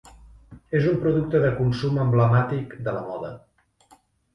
[0.79, 3.35] És un producte de consum emblemàtic de la moda.